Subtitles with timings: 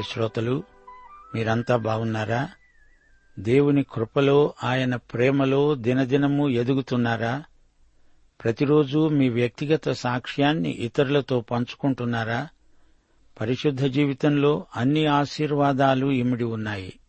[0.00, 0.62] ప్రియ శ్రోతలు
[1.34, 2.48] మీరంతా బాగున్నారా?
[3.38, 7.42] దేవుని కృపలో ఆయన ప్రేమలో దినదినము ఎదుగుతున్నారా?
[8.44, 12.48] ప్రతిరోజు మీ వ్యక్తిగత సాక్ష్యాన్ని ఇతరులతో పంచుకుంటున్నారా?
[13.40, 17.00] పరిశుద్ధ జీవితంలో అన్ని ఆశీర్వాదాలు ఇమిడి ఉన్నాయి.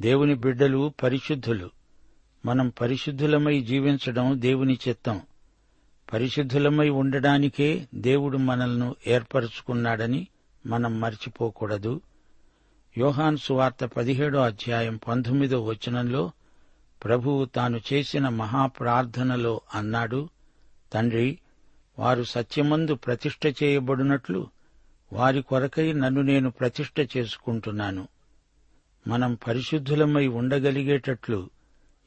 [0.00, 1.70] దేవుని బిడ్డలు పరిశుద్ధులు.
[2.46, 5.20] మనం పరిశుద్ధులమై జీవించడం దేవుని చిత్తం.
[6.12, 10.26] పరిశుద్ధులమై ఉండడానికే దేవుడు మనల్ని ఏర్పరచుకున్నాడని
[10.66, 12.00] మనం మర్చిపోకూడదు.
[12.98, 16.30] యోహాన్ సువార్త పదిహేడో అధ్యాయం పంతొమ్మిదో వచనంలో
[17.04, 20.28] ప్రభువు తాను చేసిన మహాప్రార్థనలో అన్నాడు
[20.92, 21.38] తండ్రి
[21.98, 24.48] వారు సత్యమందు ప్రతిష్ఠ చేయబడినట్లు
[25.12, 28.08] వారి కొరకై నన్ను నేను ప్రతిష్ట చేసుకుంటున్నాను.
[29.08, 31.50] మనం పరిశుద్ధులమై ఉండగలిగేటట్లు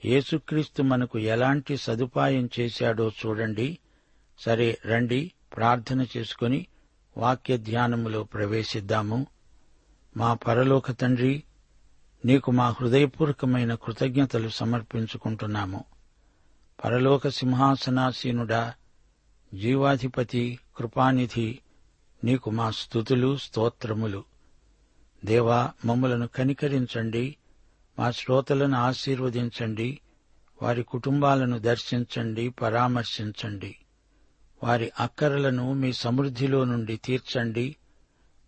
[0.06, 3.78] యేసుక్రీస్తు మనకు ఎలాంటి సదుపాయం చేశాడో చూడండి.
[4.40, 6.68] సరే రండి ప్రార్థన చేసుకుని
[7.18, 9.28] వాక్య ధ్యానములో ప్రవేశిద్దాము.
[10.18, 11.44] మా పరలోక తండ్రి
[12.26, 15.84] నీకు మా హృదయపూర్వకమైన కృతజ్ఞతలు సమర్పించుకుంటున్నాము.
[16.86, 18.74] పరలోక సింహాసనాసీనుడా
[19.54, 21.60] జీవాధిపతి కృపానిధి
[22.24, 24.24] నీకు మా స్థుతులు స్తోత్రములు.
[25.26, 27.36] దేవా మమ్ములను కనికరించండి
[28.00, 30.00] మా శ్రోతలను ఆశీర్వదించండి
[30.62, 33.76] వారి కుటుంబాలను దర్శించండి పరామర్శించండి.
[34.64, 37.76] వారి అక్కరలను మీ సమృద్ధిలో నుండి తీర్చండి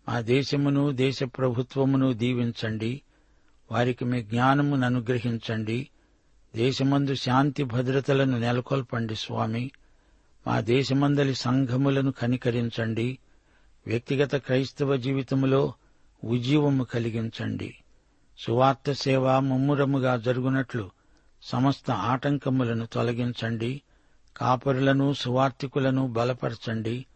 [0.08, 3.02] మా దేశమును దేశ ప్రభుత్వమును దీవించండి.
[3.72, 5.88] వారికి మీ జ్ఞానమును అనుగ్రహించండి.
[6.56, 9.70] దేశమందు శాంతి భద్రతలను నెలకొల్పండి స్వామి.
[10.46, 13.18] మా దేశమందలి సంఘములను కనికరించండి.
[13.86, 15.72] వ్యక్తిగత క్రైస్తవ జీవితములో
[16.24, 17.74] ఉజ్జీవము కలిగించండి.
[18.38, 20.90] సువార్త సేవ ముమ్మురముగా జరుగునట్లు
[21.42, 23.82] సమస్త ఆటంకములను తొలగించండి.
[24.36, 27.06] కాపరులను సువార్తికులను బలపరచండి.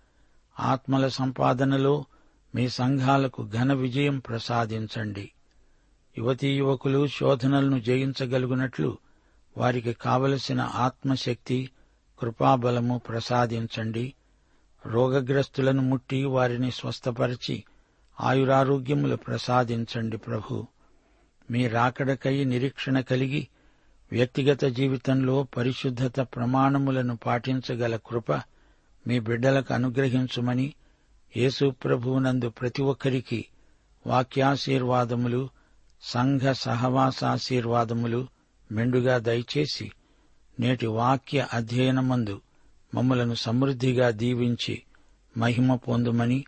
[0.61, 2.05] ఆత్మల సంపాదనలో
[2.55, 5.31] మీ సంఘాలకు ఘన విజయం ప్రసాదించండి.
[6.19, 8.99] యువతీ యువకులు శోధనలను జయించగలుగునట్లు
[9.57, 11.71] వారికి కావలసిన ఆత్మశక్తి
[12.19, 14.15] కృపాబలము ప్రసాదించండి.
[14.87, 17.65] రోగగ్రస్తులను ముట్టి వారిని స్వస్థపరిచి
[18.21, 20.67] ఆయురారోగ్యములు ప్రసాదించండి ప్రభు.
[21.51, 23.49] మీ రాకడకై నిరీక్షణ కలిగి
[24.13, 28.33] వ్యక్తిగత జీవితంలో పరిశుద్ధత ప్రమాణములను పాటించగల కృప
[29.07, 30.75] మీ బిడ్డలకు అనుగ్రహించుమని
[31.37, 33.45] యేసు ప్రభువునందు ప్రతి ఒక్కరికి
[34.07, 35.49] వాక్యాశీర్వాదములు
[36.03, 38.29] సంఘ సహవాసాశీర్వాదములు
[38.73, 39.93] మెండుగా దయచేసి
[40.61, 42.41] నేటి వాక్య అధ్యయనమందు
[42.95, 44.83] మమ్మలను సమృద్ధిగా దీవించి
[45.37, 46.45] మహిమ పొందుమని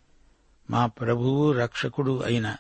[0.71, 2.57] మా ప్రభువు రక్షకుడు అయిన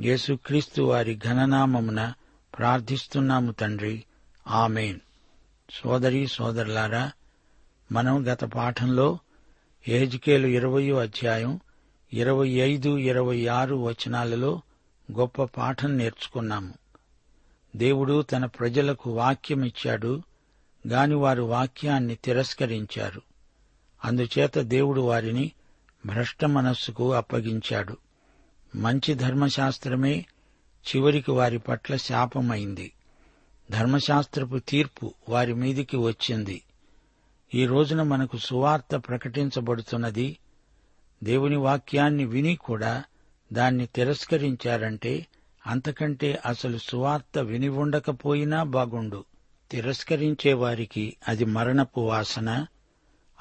[0.00, 2.12] యేసుక్రీస్తు వారి ఘననామమున
[2.58, 4.04] ప్రార్థిస్తున్నాము తండ్రి.
[4.46, 5.00] ఆమెన్.
[5.70, 7.12] సోదరి సోదరులారా
[7.92, 9.18] మనం గత పాఠంలో
[9.88, 11.60] ఏజ్కేలు ఇరవయో అధ్యాయం
[12.12, 14.60] ఇరవై ఐదు ఇరవై ఆరు వచనాలలో
[15.12, 16.74] గొప్ప పాఠం నేర్చుకున్నాము.
[17.76, 20.22] దేవుడు తన ప్రజలకు వాక్యమిచ్చాడు
[20.88, 23.22] గాని వారు వాక్యాన్ని తిరస్కరించారు.
[24.04, 25.52] అందుచేత దేవుడు వారిని
[26.06, 27.96] భ్రష్ట మనస్సుకు అప్పగించాడు.
[28.76, 30.26] మంచి ధర్మశాస్త్రమే
[30.86, 32.92] చివరికి వారి పట్ల శాపమైంది.
[33.70, 36.62] ధర్మశాస్త్రపు తీర్పు వారి మీదికి వచ్చింది.
[37.54, 40.38] ఈ రోజున మనకు సువార్త ప్రకటించబడుతున్నది.
[41.24, 43.04] దేవుని వాక్యాన్ని విని కూడా
[43.52, 45.26] దాన్ని తిరస్కరించారంటే
[45.66, 49.24] అంతకంటే అసలు సువార్త విని ఉండకపోయినా బాగుండు.
[49.70, 52.66] తిరస్కరించే వారికి అది మరణపు వాసన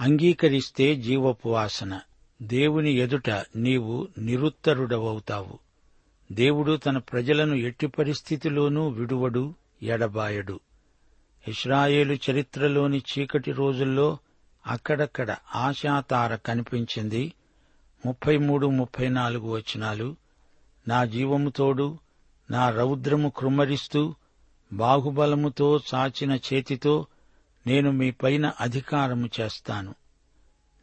[0.02, 2.00] అంగీకరిస్తే జీవపు వాసన.
[2.42, 5.60] దేవుని ఎదుట నీవు నిరుత్తరుడవవుతావు.
[6.31, 10.60] దేవుడు తన ప్రజలను ఎట్టి పరిస్థితిలోనూ విడువడు ఎడబాయడు.
[11.47, 14.18] ఇస్రాయేలు చరిత్రలోని చీకటి రోజుల్లో
[14.68, 17.33] అక్కడక్కడ ఆశాతార కనిపించింది.
[18.06, 20.15] ముప్పై మూడు ముప్పై నాలుగు వచనాలు.
[20.88, 21.97] నా జీవముతోడు
[22.51, 24.15] నా రౌద్రము కృమ్మరిస్తూ
[24.74, 27.07] బాహుబలముతో చాచిన చేతితో
[27.68, 29.95] నేను మీ పైన అధికారము చేస్తాను.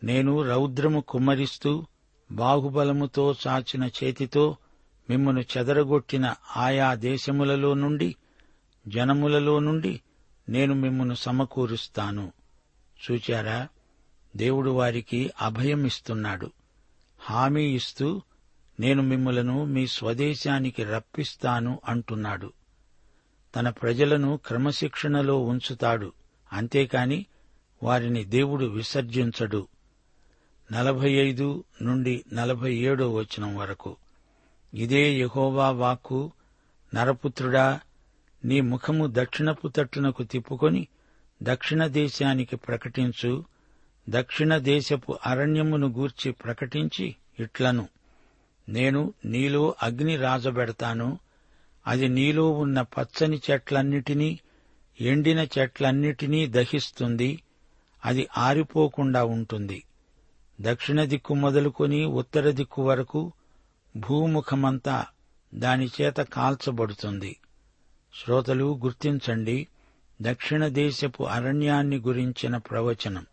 [0.05, 1.87] నేను రౌద్రము కుమ్మరిస్తూ
[2.32, 4.56] బాహుబలముతో చాచిన చేతితో
[5.11, 8.17] మిమ్మను చెదరగొట్టిన ఆయా దేశములలో నుండి
[8.88, 10.00] జనములలో నుండి
[10.49, 12.33] నేను మిమ్మను సమకూరుస్తాను.
[13.11, 13.69] చూచారా?
[14.37, 16.50] దేవుడు వారికి అభయం ఇస్తున్నాడు.
[17.21, 18.23] హామీ ఇస్తూ
[18.81, 22.53] నేను మిమ్మలను మీ స్వదేశానికి రప్పిస్తాను అంటున్నాడు.
[23.56, 26.12] తన ప్రజలను క్రమశిక్షణలో ఉంచుతాడు.
[26.53, 27.27] అంతేకాని
[27.83, 29.69] వారిని దేవుడు విసర్జించడు.
[30.73, 33.97] నలభై ఐదు నుండి నలభై ఏడో వచనం వరకు.
[34.75, 36.33] ఇదే యహోవా వాక్కు
[36.95, 37.81] నరపుత్రుడా
[38.44, 40.89] నీ ముఖము దక్షిణపు తట్టునకు తిప్పుకొని
[41.43, 43.44] దక్షిణ దేశానికి ప్రకటించు.
[44.09, 47.89] దక్షిణ దేశపు అరణ్యమును గూర్చి ప్రకటించి ఇట్లను.
[48.69, 51.19] నేను నీలో అగ్ని రాజబెడతాను.
[51.87, 54.41] అది నీలో ఉన్న పచ్చని చెట్లన్నిటినీ
[55.00, 57.43] ఎండిన చెట్లన్నిటినీ దహిస్తుంది.
[58.05, 59.85] అది ఆరిపోకుండా ఉంటుంది.
[60.61, 63.33] దక్షిణ దిక్కు మొదలుకొని ఉత్తర దిక్కు వరకు
[63.97, 65.06] భూముఖమంతా
[65.55, 67.37] దానిచేత కాల్చబడుతుంది.
[68.14, 69.69] శ్రోతలు గుర్తించండి
[70.23, 73.26] దక్షిణ దేశపు అరణ్యాన్ని గురించిన ప్రవచనం.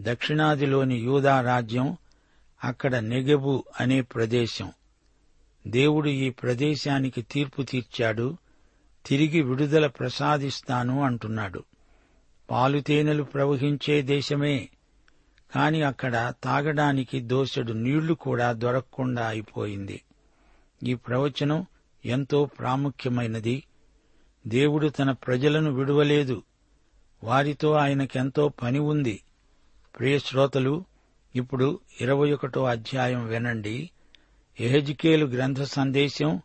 [0.00, 1.96] దక్షిణాదిలోని యూదా రాజ్యం
[2.64, 4.72] అక్కడ నెగెబు అనే ప్రదేశం.
[5.66, 8.36] దేవుడు ఈ ప్రదేశానికి తీర్పు తీర్చాడు
[9.06, 11.64] తిరిగి విడుదల ప్రసాదిస్తాను అంటున్నాడు.
[12.50, 14.68] పాలుతేనెలు ప్రవహించే దేశమే
[15.54, 20.02] కాని అక్కడ తాగడానికి దోసెడు నీళ్ళు కూడా దొరకకుండా అయిపోయింది.
[20.82, 21.66] ఈ ప్రవచనం
[22.04, 23.62] ఎంతో ప్రాముఖ్యమైనది.
[24.46, 26.42] దేవుడు తన ప్రజలను విడువలేదు.
[27.24, 29.20] వారితో ఆయనకెంతో పని ఉంది.
[29.98, 30.84] ప్రియశ్రోతలు
[31.36, 33.90] ఇప్పుడు ఇరవై ఒకటో అధ్యాయం వినండి.
[34.60, 36.42] ఎహెజ్కేలు గ్రంథ సందేశం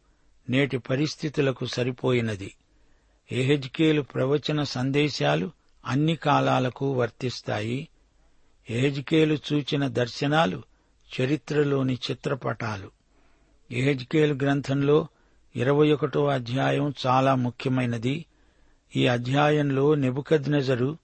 [0.49, 2.55] నేటి పరిస్థితులకు సరిపోయినది.
[3.31, 5.51] ఎహెజ్కేలు ప్రవచన సందేశాలు
[5.85, 7.87] అన్ని కాలాలకు వర్తిస్తాయి.
[8.69, 10.63] ఎహెజ్కేలు చూచిన దర్శనాలు
[11.21, 12.91] చరిత్రలోని చిత్రపటాలు.
[13.71, 15.07] ఎహెజ్కేలు గ్రంథంలో
[15.59, 18.25] ఇరవై ఒకటో అధ్యాయం చాలా ముఖ్యమైనది.
[18.95, 20.97] ఈ అధ్యాయంలో నెబుకద్నెజరు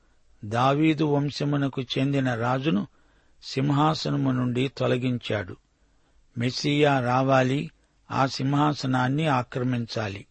[0.45, 2.87] దావీదు వంశమునకు చెందిన రాజును
[3.43, 5.55] సింహాసనము నుండి తొలగించాడు.
[6.37, 7.71] మెస్సియా రావాలి
[8.11, 10.25] ఆ సింహాసనాన్ని ఆక్రమించాలి.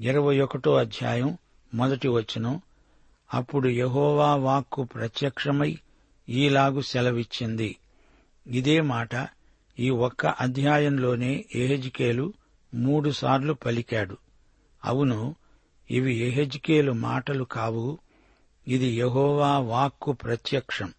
[0.00, 1.38] ఇరవై ఒకటో అధ్యాయం
[1.74, 2.60] మొదటి వచనం.
[3.34, 5.78] అప్పుడు యహోవా వాక్కు ప్రత్యక్షమై
[6.28, 7.76] ఈలాగు సెలవిచ్చింది.
[8.46, 9.28] ఇదే మాట
[9.78, 12.32] ఈ ఒక్క అధ్యాయంలోనే ఎహెజ్కేలు
[12.74, 14.16] మూడుసార్లు పలికాడు.
[14.84, 15.34] అవును
[15.90, 17.98] ఇవి ఎహెజ్కేలు మాటలు కావు.
[18.68, 20.92] ఇది యహోవా వాక్కు ప్రత్యక్షం.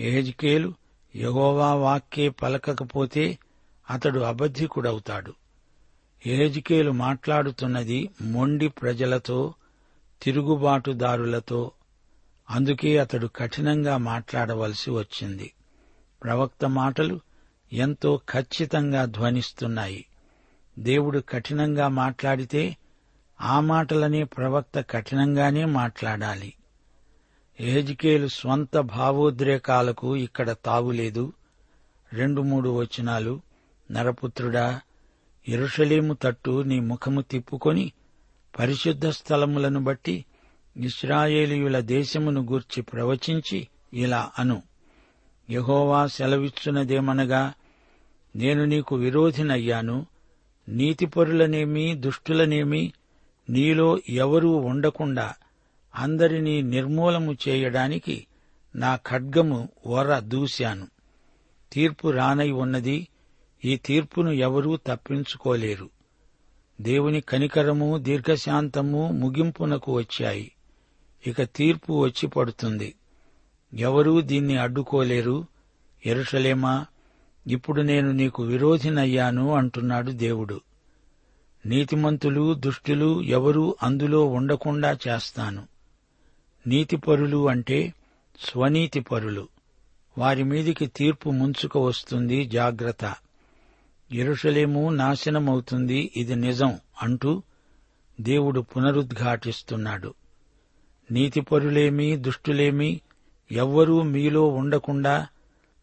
[0.00, 0.74] ఎహెజ్కేలు
[1.16, 3.38] యహోవా వాక్కే పలకకపోతే
[3.90, 5.34] అతడు అబద్ధికుడవుతాడు.
[6.26, 9.54] ఎహెజ్కేలు మాట్లాడుతున్నది మొండి ప్రజలతో
[10.22, 11.70] తిరుగుబాటుదారులతో.
[12.50, 15.52] అందుకే అతడు కఠినంగా మాట్లాడవలసి వచ్చింది.
[16.22, 17.20] ప్రవక్త మాటలు
[17.72, 20.04] ఎంతో ఖచ్చితంగా ధ్వనిస్తున్నాయి.
[20.78, 22.76] దేవుడు కఠినంగా మాట్లాడితే
[23.40, 26.54] ఆ మాటలనే ప్రవక్త కఠినంగానే మాట్లాడాలి.
[27.60, 31.32] ఏజికేలు స్వంత భావోద్రేకాలకు ఇక్కడ తావులేదు.
[32.12, 33.40] రెండు మూడు వచనాలు.
[33.90, 34.80] నరపుత్రుడా
[35.48, 37.92] ఎరుషలేము తట్టు నీ ముఖము తిప్పుకొని
[38.58, 40.24] పరిశుద్ధ స్థలములను బట్టి
[40.76, 44.62] ఇస్రాయేలీయుల దేశమును గూర్చి ప్రవచించి ఇలా అను.
[45.50, 47.52] యహోవా సెలవిచ్చునదేమనగా
[48.36, 50.06] నేను నీకు విరోధినయ్యాను.
[50.68, 52.92] నీతిపరులనేమి దుష్టులనేమి
[53.50, 55.34] నీలో ఎవరూ ఉండకుండా
[55.94, 58.26] అందరినీ నిర్మూలము చేయడానికి
[58.76, 60.88] నా ఖడ్గము ఓర దూశాను.
[61.72, 63.08] తీర్పు రానై ఉన్నది
[63.64, 65.90] ఈ తీర్పును ఎవరూ తప్పించుకోలేరు.
[66.80, 70.52] దేవుని కనికరము దీర్ఘశాంతము ముగింపునకు వచ్చాయి.
[71.26, 72.94] ఇక తీర్పు వచ్చి పడుతుంది.
[73.74, 75.46] ఎవరూ దీన్ని అడ్డుకోలేరు.
[76.06, 76.86] ఎరుషలేమా
[77.46, 80.60] ఇప్పుడు నేను నీకు విరోధినయ్యాను అంటున్నాడు దేవుడు.
[81.66, 85.66] నీతిమంతులు దుష్టులు ఎవరూ అందులో ఉండకుండా చేస్తాను.
[86.66, 87.94] నీతిపరులు అంటే
[88.40, 89.48] స్వనీతిపరులు.
[90.18, 93.14] వారి మీదికి తీర్పు ముంచుకు వస్తుంది జాగ్రత్త.
[94.12, 97.42] ఎరుషలేము నాశనమవుతుంది ఇది నిజం అంటూ
[98.20, 100.14] దేవుడు పునరుద్ఘాటిస్తున్నాడు.
[101.10, 103.00] నీతిపరులేమి దుష్టులేమి
[103.52, 105.26] ఎవ్వరూ మీలో ఉండకుండా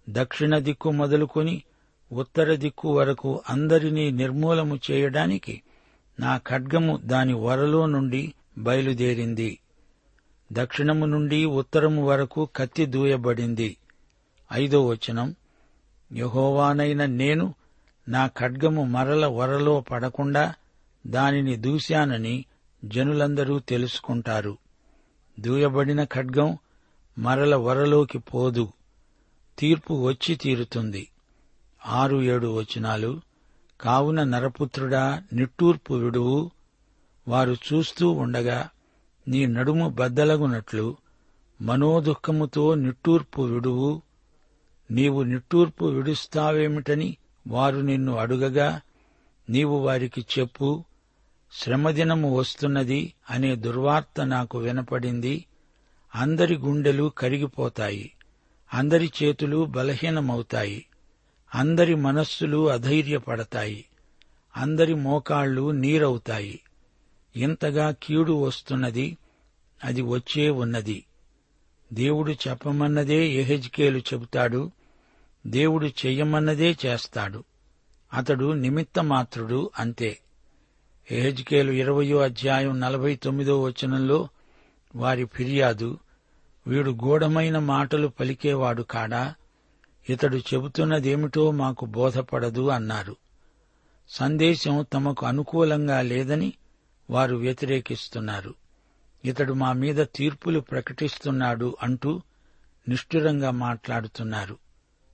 [0.10, 1.64] దక్షిణ దిక్కు మొదలుకొని
[2.12, 5.62] ఉత్తర దిక్కు వరకు అందరినీ నిర్మూలము చేయడానికి
[6.20, 9.60] నా ఖడ్గము దాని వరలో నుండి బయలుదేరింది.
[10.54, 13.78] దక్షిణము నుండి ఉత్తరము వరకు కత్తి దూయబడింది.
[14.54, 15.36] ఐదో వచనం.
[16.16, 17.54] యహోవానైన నేను
[18.10, 20.54] నా ఖడ్గము మరల వరలో పడకుండా
[21.08, 22.46] దానిని దూశానని
[22.86, 24.58] జనులందరూ తెలుసుకుంటారు.
[25.40, 26.58] దూయబడిన ఖడ్గం
[27.20, 28.72] మరల వరలోకి పోదు.
[29.60, 31.10] తీర్పు వచ్చి తీరుతుంది.
[31.86, 33.22] ఆరు ఏడు వచనాలు
[33.82, 36.52] కావున నరపుత్రుడా నిట్టూర్పు విడువు.
[37.28, 38.70] వారు చూస్తూ ఉండగా
[39.28, 40.98] నీ నడుము బద్దలగునట్లు
[41.62, 44.02] మనోదుఃఖముతో నిట్టూర్పు విడువు.
[44.92, 48.82] నీవు నిట్టూర్పు విడుస్తావేమిటని వారు నిన్ను అడుగగా
[49.50, 50.84] నీవు వారికి చెప్పు
[51.54, 55.46] శ్రమదినము వస్తున్నది అనే దుర్వార్త నాకు వినపడింది.
[56.16, 58.12] అందరి గుండెలు కరిగిపోతాయి.
[58.74, 60.86] అందరి చేతులు బలహీనమవుతాయి.
[61.56, 63.86] అందరి మనస్సులు అధైర్యపడతాయి.
[64.58, 66.60] అందరి మోకాళ్ళు నీరవుతాయి.
[67.36, 69.18] ఇంతగా కీడు వస్తున్నది
[69.84, 71.06] అది వచ్చే ఉన్నది.
[71.94, 74.72] దేవుడు చెప్పమన్నదే ఎహెజ్కేలు చెబుతాడు.
[75.48, 77.44] దేవుడు చెయ్యమన్నదే చేస్తాడు.
[78.14, 80.20] అతడు నిమిత్తమాత్రుడు అంతే.
[81.12, 84.28] ఎహెజ్కేలు ఇరవయో అధ్యాయం నలభై తొమ్మిదో వచనంలో
[84.96, 85.98] వారి ఫిర్యాదు
[86.70, 89.36] వీడు గూఢమైన మాటలు పలికేవాడు కాడా?
[90.10, 93.16] ఇతడు చెబుతున్నదేమిటో మాకు బోధపడదు అన్నారు.
[94.10, 96.54] సందేశం తమకు అనుకూలంగా లేదని
[97.10, 98.54] వారు వ్యతిరేకిస్తున్నారు.
[99.26, 102.22] ఇతడు మా మీద తీర్పులు ప్రకటిస్తున్నాడు అంటూ
[102.90, 104.58] నిష్ఠురంగా మాట్లాడుతున్నారు.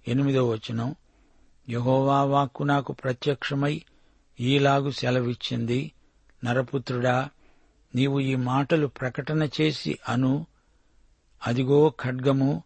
[0.07, 0.95] ఎనిమిదో వచనం.
[1.69, 3.81] యహోవా వాక్కు నాకు ప్రత్యక్షమై
[4.39, 5.91] ఈలాగు సెలవిచ్చింది.
[6.45, 7.29] నరపుత్రుడా
[7.95, 10.45] నీవు ఈ మాటలు ప్రకటన చేసి అను.
[11.47, 12.63] అదిగో ఖడ్గము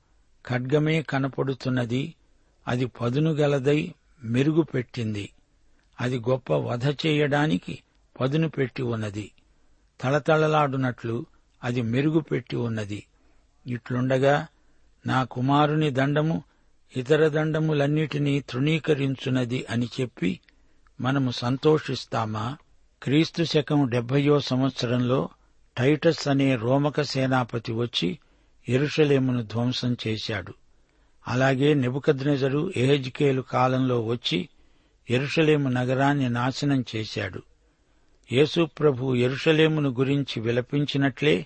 [0.48, 2.16] ఖడ్గమే కనపడుతున్నది
[2.68, 3.94] అది పదును గలదై
[4.24, 5.30] మెరుగు పెట్టింది.
[6.02, 7.80] అది గొప్ప వధ చేయడానికి
[8.20, 9.32] పదును పెట్టి ఉన్నది.
[10.02, 11.26] తళతళలాడునట్లు
[11.64, 13.06] అది మెరుగు పెట్టి ఉన్నది.
[13.68, 14.48] ఇట్లుండగా
[15.08, 16.44] నా కుమారుని దండము
[16.98, 20.40] ఇతర దండములన్నిటినీ తృణీకరించున్నది అని చెప్పి
[21.02, 22.58] మనము సంతోషిస్తామా?
[23.04, 25.30] క్రీస్తు శకం డెబ్బయో సంవత్సరంలో
[25.78, 28.20] టైటస్ అనే రోమక సేనాపతి వచ్చి
[28.70, 30.54] ఎరుషలేమును ధ్వంసం చేశాడు.
[31.28, 34.50] అలాగే నెబుకద్నెజరు ఎహెజ్కేలు కాలంలో వచ్చి
[35.10, 37.42] ఎరుషలేము నగరాన్ని నాశనం చేశాడు.
[38.32, 41.46] యేసుప్రభు ఎరుషలేమును గురించి విలపించినట్లే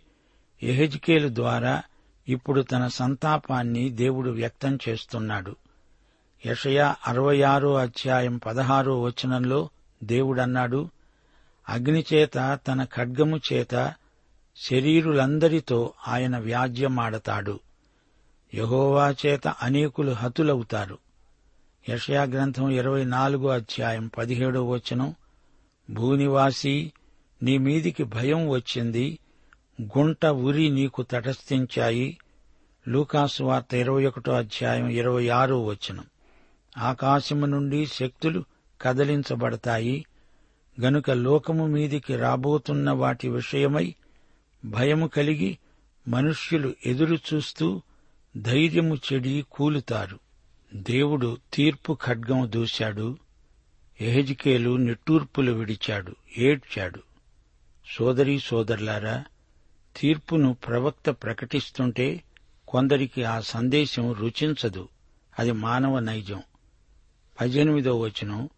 [0.63, 1.83] ఎహెజ్కేలు ద్వారా
[2.27, 5.55] ఇప్పుడు తన సంతాపాన్ని దేవుడు వ్యక్తం చేస్తున్నాడు.
[6.45, 9.69] యషయా అరవై ఆరో అధ్యాయం పదహారో వచనంలో
[10.03, 10.89] దేవుడన్నాడు
[11.69, 13.93] అగ్నిచేత తన ఖడ్గము చేత
[14.55, 17.59] శరీరులందరితో ఆయన వ్యాజ్యమాడతాడు.
[18.53, 20.97] యహోవా చేత అనేకులు హతులవుతారు.
[21.89, 25.15] యషయా గ్రంథం ఇరవై నాలుగో అధ్యాయం పదిహేడో వచనం
[25.89, 26.93] భూనివాసి
[27.43, 29.19] నీ మీదికి భయం వచ్చింది
[29.81, 32.17] గుంట ఉరి నీకు తటస్థించాయి.
[32.87, 36.05] లూకాసు వార్త ఇరవై ఒకటో అధ్యాయం ఇరవై ఆరో వచనం
[36.77, 38.45] ఆకాశము నుండి శక్తులు
[38.81, 40.05] కదలించబడతాయి.
[40.81, 43.95] గనుక లోకము మీదికి రాబోతున్న వాటి విషయమై
[44.65, 45.57] భయము కలిగి
[46.07, 47.81] మనుష్యులు ఎదురు చూస్తూ
[48.37, 50.19] ధైర్యము చెడి కూలుతారు.
[50.73, 53.17] దేవుడు తీర్పు ఖడ్గం దూశాడు.
[54.01, 56.99] ఎహెజికేలు నిట్టూర్పులు విడిచాడు ఏడ్చాడు.
[57.97, 59.23] సోదరీ సోదరులారా
[59.97, 62.23] తీర్పును ప్రవక్త ప్రకటిస్తుంటే
[62.67, 64.89] కొందరికి ఆ సందేశం రుచించదు.
[65.39, 66.43] అది మానవ నైజం.
[67.41, 68.49] పద్దెనిమిదో వచనం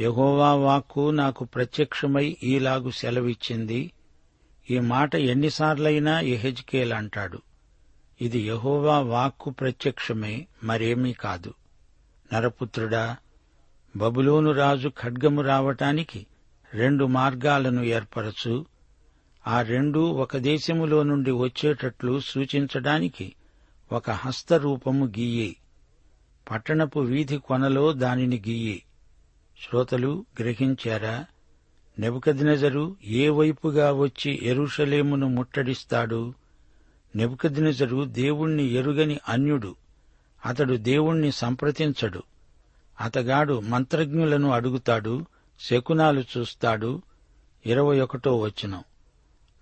[0.00, 3.92] యహోవా వాక్కు నాకు ప్రత్యక్షమై ఈలాగు సెలవిచ్చింది.
[4.70, 7.38] ఈ మాట ఎన్నిసార్లైనా ఎహెజ్కేల్ అంటాడు.
[8.20, 11.54] ఇది యహోవా వాక్కు ప్రత్యక్షమే మరేమీ కాదు.
[12.32, 13.16] నరపుత్రుడా
[13.96, 16.26] బబులోను రాజు ఖడ్గము రావటానికి
[16.74, 18.66] రెండు మార్గాలను ఏర్పరచు.
[19.46, 23.34] ఆ రెండు ఒక దేశములో నుండి వచ్చేటట్లు సూచించడానికి
[23.92, 25.56] ఒక హస్తరూపము గీయి.
[26.50, 28.82] పట్టణపు వీధి కొనలో దానిని గీయి.
[29.62, 31.24] శ్రోతలు గ్రహించారా?
[31.98, 36.34] నెబుకద్నెజరు ఏ వైపుగా వచ్చి ఎరుషలేమును ముట్టడిస్తాడు?
[37.16, 39.76] నెబుకద్నెజరు దేవుణ్ణి ఎరుగని అన్యుడు
[40.46, 42.22] అతడు దేవుణ్ణి సంప్రదించడు.
[43.00, 45.24] అతగాడు మంత్రజ్ఞులను అడుగుతాడు
[45.60, 47.02] శకునాలు చూస్తాడు.
[47.66, 48.84] ఇరవై ఒకటో వచనం.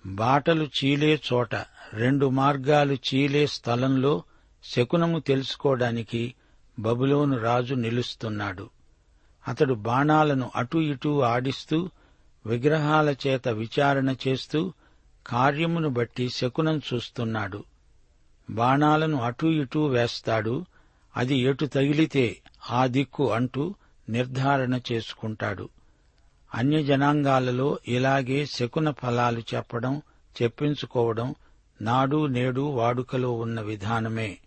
[0.06, 1.54] బాటలు చీలే చోట
[1.94, 4.22] రెండు మార్గాలు చీలే స్థలంలో
[4.64, 6.34] శకునము తెలుసుకోవడానికి
[6.78, 8.70] బబులోను రాజు నిలుస్తున్నాడు.
[9.48, 11.90] అతడు బాణాలను అటూ ఇటూ ఆడిస్తూ
[12.46, 14.72] విగ్రహాల చేత విచారణ చేస్తూ
[15.26, 17.64] కార్యమును బట్టి శకునం చూస్తున్నాడు.
[18.50, 20.64] బాణాలను అటూ ఇటూ వేస్తాడు.
[21.16, 22.36] అది ఎటు తగిలితే
[22.70, 23.74] ఆ దిక్కు అంటూ
[24.08, 25.68] నిర్ధారణ చేసుకుంటాడు.
[26.54, 30.02] అన్య జనాంగాలలో ఇలాగే శకున ఫలాలు చెప్పడం
[30.42, 31.34] చెప్పించుకోవడం
[31.80, 34.38] నాడు నేడు వాడుకలో ఉన్న విధానమే.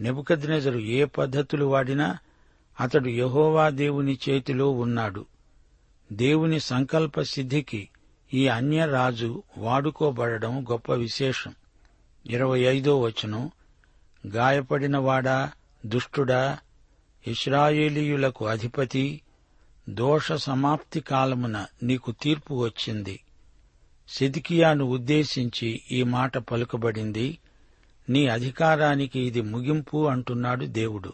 [0.00, 2.18] నెబుకద్నెజరు ఏ పద్ధతులు వాడినా
[2.80, 5.26] అతడు యహోవా దేవుని చేతిలో ఉన్నాడు.
[6.12, 7.88] దేవుని సంకల్ప సిద్ధికి
[8.34, 11.54] ఈ అన్య రాజు వాడుకోబడడం గొప్ప విశేషం.
[12.26, 13.50] ఇరవై ఐదో వచనం
[14.26, 15.52] గాయపడినవాడా
[15.86, 16.58] దుష్టుడా
[17.26, 19.20] ఇస్రాయేలీయులకు అధిపతి
[19.88, 23.20] దోష సమాప్తి కాలమున నీకు తీర్పు వచ్చింది.
[24.08, 27.38] సిదికియాను ఉద్దేశించి ఈ మాట పలుకబడింది.
[28.10, 31.12] నీ అధికారానికి ఇది ముగింపు అంటున్నాడు దేవుడు.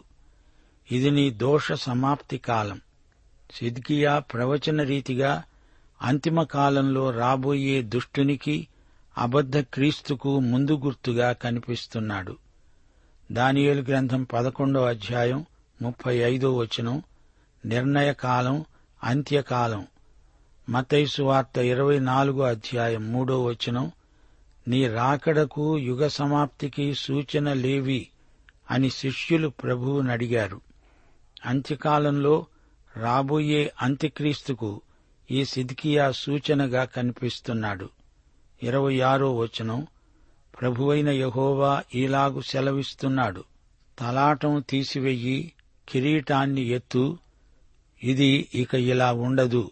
[0.91, 2.81] ఇది నీ దోష సమాప్తి కాలం.
[3.51, 5.43] సిద్కియా ప్రవచన రీతిగా
[6.01, 8.67] అంతిమ కాలంలో రాబోయే దుష్టునికి
[9.17, 12.37] అబద్ధ క్రీస్తుకు ముందు గుర్తుగా కనిపిస్తున్నాడు.
[13.31, 15.45] దానియేలు గ్రంథం పదకొండో అధ్యాయం
[15.81, 17.03] ముప్పై ఐదో వచనం
[17.65, 18.65] నిర్ణయకాలం
[19.03, 19.87] అంత్యకాలం
[20.69, 23.91] మతైసు వార్త ఇరవై నాలుగో అధ్యాయం మూడో వచనం
[24.67, 28.07] నీ రాకడకు యుగ సమాప్తికి సూచన లేవి
[28.71, 30.61] అని శిష్యులు ప్రభువుని అడిగారు
[31.45, 32.45] అంత్యకాలంలో
[32.97, 34.81] రాబోయే అంత్యక్రీస్తుకు
[35.31, 37.89] ఈ సిద్కియా సూచనగా కనిపిస్తున్నాడు.
[38.63, 39.87] ఇరవై ఆరో వచనం
[40.61, 43.43] ప్రభువైన యహోవా ఈలాగు సెలవిస్తున్నాడు.
[43.99, 45.53] తలాటం తీసివెయ్యి
[45.89, 47.17] కిరీటాన్ని ఎత్తు
[48.03, 49.71] ఇది ఇక ఇలా ఉండదు.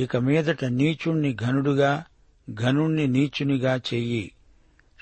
[0.00, 2.04] ఇక మీదట నీచుణ్ణి ఘనుడుగా
[2.50, 4.32] ఘనుణ్ణి నీచునిగా చెయ్యి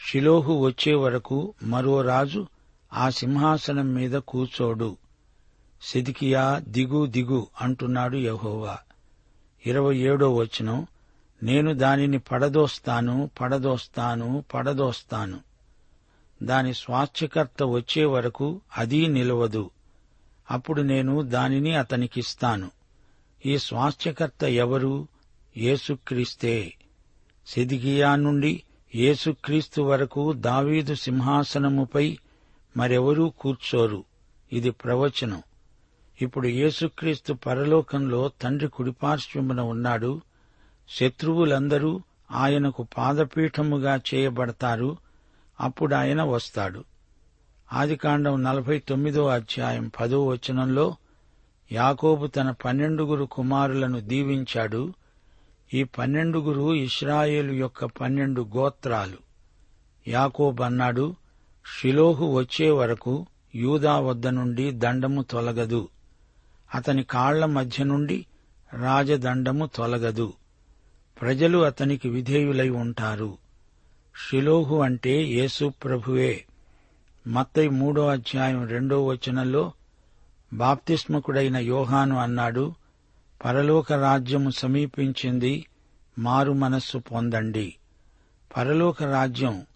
[0.07, 2.47] షిలోహు వచ్చే వరకు మరో రాజు
[2.93, 4.97] ఆ సింహాసనం మీద కూర్చోడు.
[5.83, 8.79] సిదికియా దిగు దిగు అంటున్నాడు యహోవా.
[9.67, 10.87] ఇరవై ఏడో వచనం
[11.43, 15.41] నేను దానిని పడదోస్తాను పడదోస్తాను పడదోస్తాను.
[16.43, 19.71] దాని స్వాస్థ్యకర్త వచ్చే వరకు అదీ నిలవదు.
[20.51, 22.71] అప్పుడు నేను దానిని అతనికిస్తాను.
[23.47, 25.09] ఈ స్వాస్థ్యకర్త ఎవరు?
[25.57, 26.75] యేసుక్రీస్తే.
[27.47, 28.63] సిదిగియా నుండి
[28.95, 32.19] యేసుక్రీస్తు వరకు దావీదు సింహాసనముపై
[32.77, 34.05] మరెవరూ కూర్చోరు.
[34.53, 35.43] ఇది ప్రవచనం.
[36.21, 40.21] ఇప్పుడు యేసుక్రీస్తు పరలోకంలో తండ్రి కుడిపార్శ్వమున ఉన్నాడు.
[40.89, 44.97] శత్రువులందరూ ఆయనకు పాదపీఠముగా చేయబడతారు.
[45.61, 46.85] అప్పుడు ఆయన వస్తాడు.
[47.73, 50.97] ఆదికాండం నలభై తొమ్మిదో అధ్యాయం పదో వచనంలో
[51.73, 54.93] యాకోబు తన పన్నెండుగురు కుమారులను దీవించాడు.
[55.75, 59.17] ఈ పన్నెండుగురు ఇస్రాయేలు యొక్క పన్నెండు గోత్రాలు.
[60.09, 61.17] యాకోబు అన్నాడు
[61.81, 65.89] షిలోహు వచ్చే వరకు యూదా వద్ద నుండి దండము తొలగదు.
[66.75, 68.27] అతని కాళ్ళ మధ్య నుండి
[68.73, 70.33] రాజదండము తొలగదు.
[71.21, 73.39] ప్రజలు అతనికి విధేయులై ఉంటారు.
[74.29, 76.45] షిలోహు అంటే యేసు ప్రభువే.
[77.27, 79.73] మత్తై మూడో అధ్యాయం రెండో వచనంలో
[80.53, 82.75] బాప్తిస్మకుడైన యోహాను అన్నాడు
[83.45, 85.67] పరలోక రాజ్యము సమీపించింది
[86.19, 87.77] మారు మనస్సు పొందండి.
[88.57, 89.67] పరలోక రాజ్యం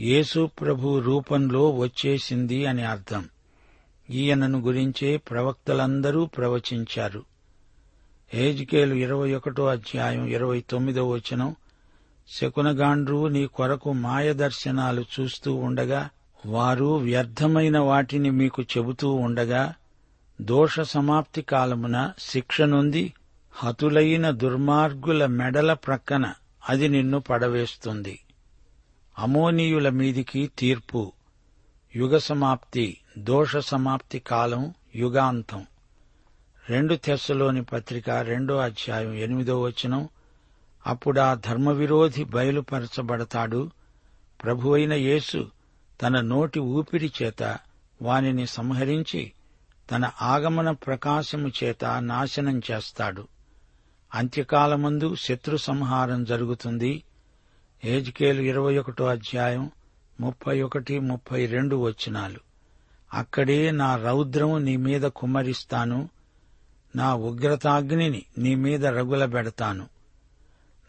[0.00, 3.28] యేసు ప్రభు రూపంలో వచ్చేసింది అని అర్థం.
[4.12, 7.24] ఈయనను గురించే ప్రవక్తలందరూ ప్రవచించారు.
[8.34, 11.56] ఏజ్కేలు ఇరవై ఒకటో అధ్యాయం ఇరవై తొమ్మిదో వచనం
[12.28, 16.08] శకునగాండ్రు నీ కొరకు మాయదర్శనాలు చూస్తూ ఉండగా
[16.46, 19.74] వారు వ్యర్థమైన వాటిని మీకు చెబుతూ ఉండగా
[20.40, 23.12] దోష సమాప్తి కాలమున శిక్షనుంది
[23.52, 26.32] హతులైన దుర్మార్గుల మెడల ప్రక్కన
[26.68, 28.18] అది నిన్ను పడవేస్తుంది.
[29.18, 31.12] అమోనీయుల మీదికి తీర్పు.
[31.96, 35.66] యుగ సమాప్తి దోష సమాప్తి కాలం యుగాంతం.
[36.68, 40.08] రెండు తెస్సలోని పత్రిక రెండో అధ్యాయం ఎనిమిదో వచనం.
[40.86, 43.70] అప్పుడా ధర్మవిరోధి బయలుపరచబడతాడు.
[44.44, 45.50] ప్రభువైన యేసు
[46.02, 47.58] తన నోటి ఊపిరి చేత
[48.02, 49.32] వానిని సంహరించి
[49.90, 53.28] తన ఆగమన ప్రకాశము చేత నాశనం చేస్తాడు.
[54.14, 57.02] అంత్యకాలమందు శత్రు సంహారం జరుగుతుంది.
[57.84, 59.70] ఏజ్కేలు ఇరవై ఒకటో అధ్యాయం
[60.20, 62.38] ముప్పై ఒకటి ముప్పై రెండు వచ్చినాలు
[63.14, 66.08] అక్కడే నా రౌద్రము నీ మీద కుమ్మరిస్తాను
[66.96, 69.86] నా ఉగ్రతాగ్నిని నీ మీద రగులబెడతాను.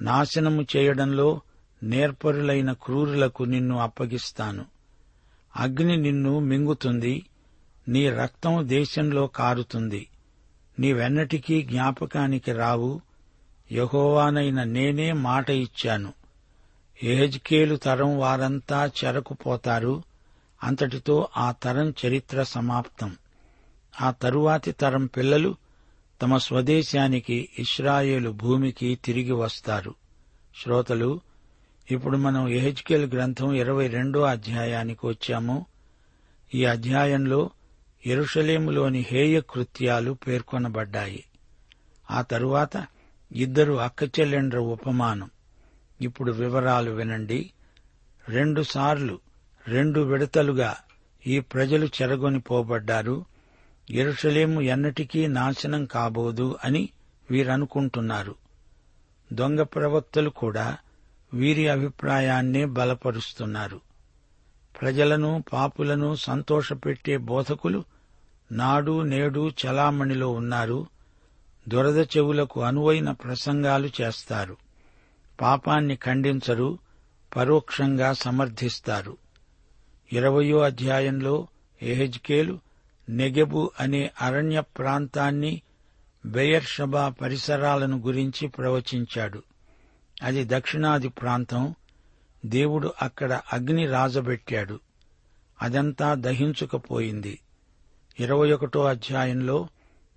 [0.01, 1.41] నాశనము చేయడంలో
[1.83, 4.65] నేర్పరులైన క్రూరులకు నిన్ను అప్పగిస్తాను.
[5.55, 7.25] అగ్ని నిన్ను మింగుతుంది
[7.87, 10.07] నీ రక్తం దేశంలో కారుతుంది.
[10.79, 13.01] నీవెన్నటికీ జ్ఞాపకానికి రావు
[13.71, 16.13] యహోవానైన నేనే మాట ఇచ్చాను.
[17.03, 20.03] ఏజ్కేలు తరం వారంతా చెరకుపోతారు.
[20.63, 23.17] అంతటితో ఆ తరం చరిత్ర సమాప్తం.
[24.01, 25.55] ఆ తరువాతి తరం పిల్లలు
[26.21, 29.95] తమ స్వదేశానికి ఇస్రాయేలు భూమికి తిరిగి వస్తారు.
[30.63, 31.21] శ్రోతలు
[31.91, 35.65] ఇప్పుడు మనం ఎహెచ్కేల్ గ్రంథం ఇరవై రెండో అధ్యాయానికి వచ్చాము.
[36.55, 37.49] ఈ అధ్యాయంలో
[38.05, 41.23] ఎరుషలేములోని హేయ కృత్యాలు పేర్కొనబడ్డాయి.
[42.11, 42.85] ఆ తరువాత
[43.31, 45.29] ఇద్దరు అక్కచెల్లెండ్ర ఉపమానం.
[46.03, 47.51] ఇప్పుడు వివరాలు వినండి.
[48.29, 49.19] రెండుసార్లు
[49.67, 50.75] రెండు విడతలుగా
[51.27, 53.25] ఈ ప్రజలు చెరగొని పోబడ్డారు.
[53.89, 56.89] ఎరుషలేము ఎన్నటికీ నాశనం కాబోదు అని
[57.31, 58.35] వీరనుకుంటున్నారు.
[59.33, 60.77] దొంగ ప్రవక్తలు కూడా
[61.33, 63.81] వీరి అభిప్రాయాన్నే బలపరుస్తున్నారు.
[64.81, 67.83] ప్రజలను పాపులను సంతోషపెట్టే బోధకులు
[68.51, 70.87] నాడు నేడు చలామణిలో ఉన్నారు.
[71.67, 74.62] దురద చెవులకు అనువైన ప్రసంగాలు చేస్తారు.
[75.41, 76.79] పాపాన్ని ఖండించరు
[77.35, 79.17] పరోక్షంగా సమర్థిస్తారు.
[80.13, 81.47] ఇరవయో అధ్యాయంలో
[81.81, 82.59] ఎహెజ్కేలు
[83.09, 85.61] నెగెబు అనే అరణ్య ప్రాంతాన్ని
[86.25, 89.43] బెయర్షబా పరిసరాలను గురించి ప్రవచించాడు.
[90.23, 91.75] అది దక్షిణాది ప్రాంతం
[92.45, 94.79] దేవుడు అక్కడ అగ్ని రాజబెట్టాడు.
[95.61, 97.39] అదంతా దహించుకపోయింది.
[98.19, 99.67] ఇరవై ఒకటో అధ్యాయంలో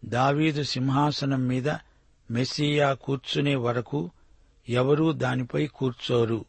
[0.05, 1.71] దావీదు సింహాసనం మీద
[2.31, 4.11] మెస్సియా కూర్చునే వరకు
[4.69, 6.45] ఎవరూ దానిపై కూర్చోరు.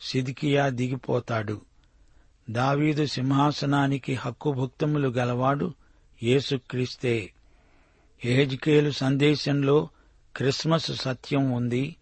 [0.00, 1.60] సిదికియా దిగిపోతాడు.
[2.50, 5.74] దావీదు సింహాసనానికి హక్కుభుక్తములు గలవాడు
[6.22, 7.32] యేసుక్రీస్తే.
[8.24, 9.88] ఎహెజ్కేలు సందేశంలో
[10.36, 11.96] క్రిస్మస్ సత్యం ఉంది.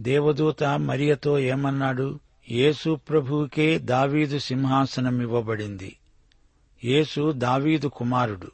[0.00, 2.20] దేవదూత మరియతో ఏమన్నాడు?
[2.50, 5.96] యేసు ప్రభువుకే దావీదు సింహాసనం ఇవ్వబడింది
[6.84, 8.50] యేసు దావీదు కుమారుడు.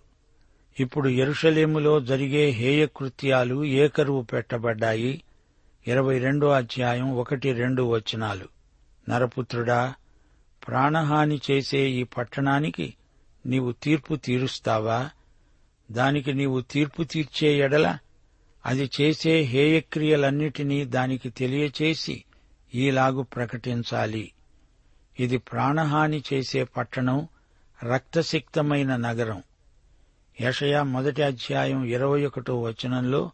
[0.80, 5.22] ఇప్పుడు ఎరుషలేములో జరిగే హేయకృత్యాలు ఏకరువు పెట్టబడ్డాయి.
[5.86, 8.48] ఇరవై రెండో అధ్యాయం ఒకటి రెండు వచనాలు.
[9.08, 9.94] నరపుత్రుడా
[10.66, 12.94] ప్రాణహాని చేసే ఈ పట్టణానికి
[13.46, 15.10] నీవు తీర్పు తీరుస్తావా?
[15.92, 17.98] దానికి నీవు తీర్పు తీర్చే ఎడల
[18.66, 22.24] అది చేసే హేయక్రియలన్నిటినీ దానికి తెలియచేసి
[22.74, 24.32] ఈలాగు ప్రకటించాలి.
[25.20, 27.28] ఇది ప్రాణహాని చేసే పట్టణం
[27.92, 29.42] రక్తసిక్తమైన నగరం.
[30.40, 33.30] యషయా మొదటి అధ్యాయం ఇరవై ఒకటో వచనంలో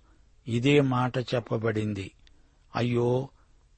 [0.49, 2.11] ఇదే మాట చెప్పబడింది.
[2.77, 3.29] అయ్యో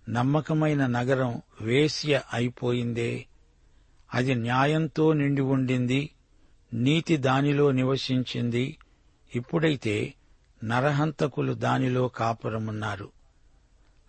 [0.09, 3.27] నమ్మకమైన నగరం వేశ్య అయిపోయిందే.
[4.15, 6.11] అది న్యాయంతో నిండి ఉండింది
[6.75, 8.79] నీతి దానిలో నివసించింది.
[9.35, 10.15] ఇప్పుడైతే
[10.65, 13.11] నరహంతకులు దానిలో కాపురమున్నారు.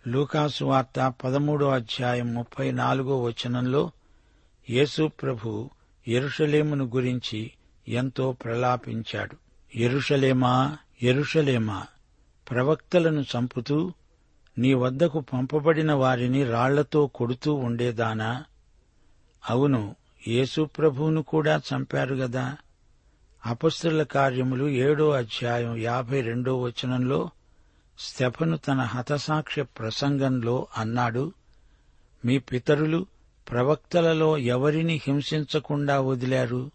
[0.08, 3.90] లూకాసు వార్త పదమూడో అధ్యాయం ముప్పై నాలుగో వచనంలో
[4.70, 5.70] యేసు ప్రభు
[6.08, 7.50] ఎరుషలేమును గురించి
[7.88, 9.36] ఎంతో ప్రలాపించాడు.
[9.74, 11.86] ఎరుషలేమా ఎరుషలేమా
[12.50, 13.92] ప్రవక్తలను చంపుతూ
[14.58, 18.44] నీ వద్దకు పంపబడిన వారిని రాళ్ళతో కొడుతూ ఉండేదానా?
[19.50, 19.96] అవును
[20.28, 22.56] యేసుప్రభువును కూడా చంపారు గదా.
[23.46, 27.30] అపస్తుల కార్యములు ఏడో అధ్యాయం యాభై రెండో వచనంలో
[27.98, 31.32] స్టెఫను తన హతసాక్ష్య ప్రసంగంలో అన్నాడు
[32.24, 33.06] మీ పితరులు
[33.50, 36.70] ప్రవక్తలలో ఎవరిని హింసించకుండా వదిలారు?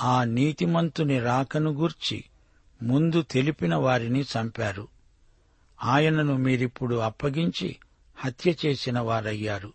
[0.00, 2.24] ఆ నీతిమంతుని రాకను గూర్చి
[2.82, 4.91] ముందు తెలిపిన వారిని చంపారు.
[5.84, 7.76] ఆయనను మీరిప్పుడు అప్పగించి
[8.16, 9.72] హత్య చేసిన వారయ్యారు.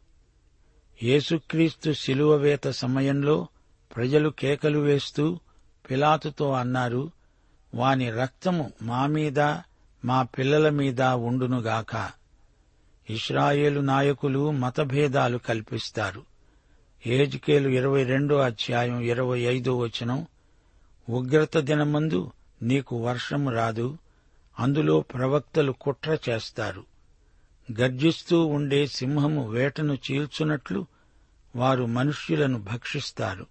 [1.03, 3.47] యేసుక్రీస్తు శిలువవేత సమయంలో
[3.95, 5.39] ప్రజలు కేకలు వేస్తూ
[5.91, 7.11] పిలాతుతో అన్నారు
[7.75, 9.39] వాని రక్తము మా మీద
[10.05, 12.11] మా పిల్లల మీద ఉండునుగాక.
[13.09, 16.23] ఇస్రాయేలు నాయకులు మతభేదాలు కల్పిస్తారు.
[17.07, 20.25] ఏజ్కేలు ఇరవై రెండో అధ్యాయం ఇరవై ఐదో వచనం
[21.09, 23.97] ఉగ్రత దినమందు నీకు వర్షము రాదు
[24.59, 26.83] అందులో ప్రవక్తలు కుట్ర చేస్తారు.
[27.81, 30.85] గర్జిస్తూ ఉండే సింహము వేటను చీల్చున్నట్లు
[31.55, 33.45] వారు మనుష్యులను భక్షిస్తారు.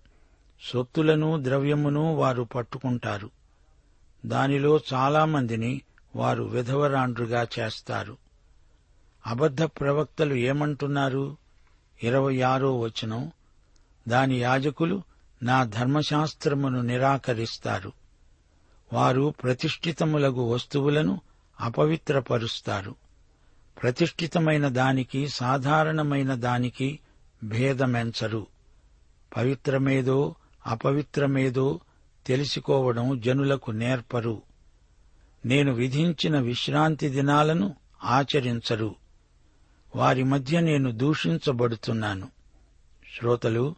[0.73, 3.31] సొత్తులను ద్రవ్యమును వారు పట్టుకుంటారు.
[4.27, 5.83] దానిలో చాలామందిని
[6.17, 8.17] వారు విధవరాండ్రుగా చేస్తారు.
[9.27, 11.37] అబద్ధ ప్రవక్తలు ఏమంటున్నారు?
[12.03, 13.33] ఇరవై ఆరో వచనం.
[14.09, 15.03] దాని యాజకులు
[15.43, 17.93] నా ధర్మశాస్త్రమును నిరాకరిస్తారు.
[18.93, 21.21] వారు ప్రతిష్ఠితములగు వస్తువులను
[21.61, 22.95] అపవిత్రపరుస్తారు.
[23.83, 26.99] ప్రతిష్ఠితమైన దానికి సాధారణమైన దానికి
[27.45, 28.47] భేదమెంచరు.
[29.37, 30.35] పవిత్రమేదో
[30.67, 31.81] అపవిత్రమేదో
[32.27, 34.43] తెలుసుకోవడం జనులకు నేర్పరు.
[35.47, 38.95] నేను విధించిన విశ్రాంతి దినాలను ఆచరించరు.
[39.97, 42.29] వారి మధ్య నేను దూషించబడుతున్నాను.
[43.19, 43.75] శ్రోతలు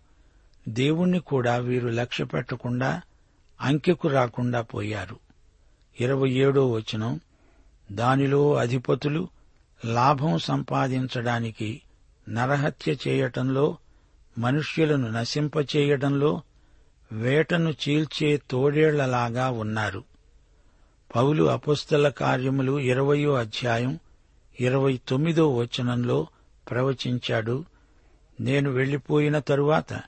[0.68, 3.02] దేవుణ్ణి కూడా వీరు లక్ష్యపెట్టకుండా
[3.60, 5.16] అంకెకు రాకుండా పోయారు.
[6.00, 7.20] ఇరవై ఏడో వచనం
[7.92, 9.28] దానిలో అధిపతులు
[9.84, 11.82] లాభం సంపాదించడానికి
[12.28, 13.76] నరహత్య చేయటంలో
[14.38, 16.42] మనుష్యులను నశింపచేయడంలో
[17.12, 20.04] వేటను చీల్చే తోడేళ్ళలాగా ఉన్నారు.
[21.16, 23.98] పౌలు అపుస్తల కార్యములు ఇరవయో అధ్యాయం
[24.60, 26.26] ఇరవై తొమ్మిదో వచనంలో
[26.70, 27.64] ప్రవచించాడు
[28.40, 30.00] నేను వెళ్ళిపోయిన తరువాత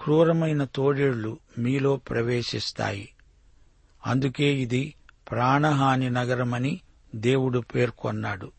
[0.00, 3.08] క్రూరమైన తోడేళ్ళు మీలో ప్రవేశిస్తాయి.
[4.06, 4.94] అందుకే ఇది
[5.30, 6.80] ప్రాణహాని నగరమని
[7.14, 8.52] దేవుడు పేర్కొన్నాడు.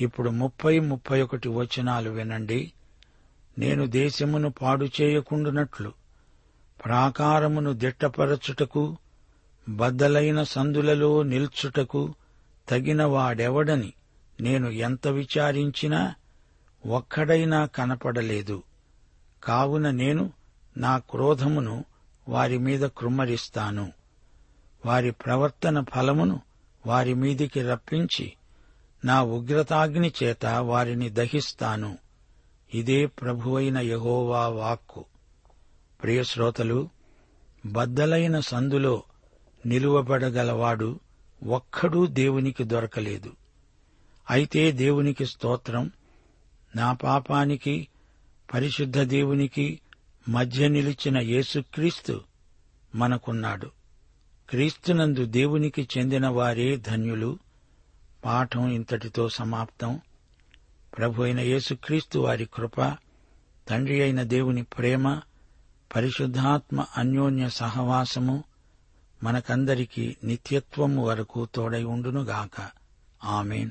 [0.00, 2.72] ఇప్పుడు ముప్పై ముప్పై ఒకటి వచనాలు వినండి.
[3.58, 5.92] నేను దేశమును పాడు చేయకుండునట్లు
[6.84, 8.96] ప్రాకారమును దిట్టపరచుటకు
[9.68, 12.14] బద్దలైన సందులలో నిల్చుటకు
[12.68, 13.92] తగిన వాడెవడని
[14.40, 16.14] నేను ఎంత విచారించినా
[16.86, 18.62] ఒక్కడైనా కనపడలేదు.
[19.44, 20.37] కావున నేను
[20.76, 21.84] నా క్రోధమును
[22.28, 23.92] వారి మీద కృమ్మరిస్తాను.
[24.86, 26.40] వారి ప్రవర్తన ఫలమును
[26.86, 28.32] వారి మీదికి రప్పించి
[29.04, 31.98] నా ఉగ్రతాగ్ని చేత వారిని దహిస్తాను.
[32.74, 35.04] ఇదే ప్రభువైన యహోవా వాక్కు.
[36.02, 36.88] ప్రియశ్రోతలు
[37.66, 39.02] బద్దలైన సందులో
[39.66, 41.00] నిలువబడగలవాడు
[41.46, 43.32] ఒక్కడూ దేవునికి దొరకలేదు.
[44.30, 45.90] అయితే దేవునికి స్తోత్రం
[46.76, 47.88] నా పాపానికి
[48.54, 49.80] పరిశుద్ధ దేవునికి
[50.28, 52.20] మధ్య నిలిచిన యేసుక్రీస్తు
[52.94, 53.70] మనకున్నాడు.
[54.50, 57.38] క్రీస్తునందు దేవునికి చెందిన వారే ధన్యులు.
[58.24, 60.00] పాఠం ఇంతటితో సమాప్తం.
[60.98, 62.96] ప్రభు అయిన యేసుక్రీస్తు వారి కృప
[63.68, 65.20] తండ్రి అయిన దేవుని ప్రేమ
[65.96, 68.44] పరిశుద్ధాత్మ అన్యోన్య సహవాసము
[69.22, 72.70] మనకందరికీ నిత్యత్వము వరకు తోడై ఉండునుగాక.
[73.24, 73.70] ఆమెన్.